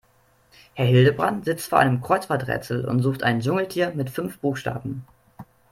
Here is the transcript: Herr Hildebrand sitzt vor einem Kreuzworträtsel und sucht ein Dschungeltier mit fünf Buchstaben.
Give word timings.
Herr 0.73 0.87
Hildebrand 0.87 1.45
sitzt 1.45 1.69
vor 1.69 1.77
einem 1.77 2.01
Kreuzworträtsel 2.01 2.85
und 2.85 3.03
sucht 3.03 3.21
ein 3.21 3.39
Dschungeltier 3.39 3.91
mit 3.93 4.09
fünf 4.09 4.39
Buchstaben. 4.39 5.05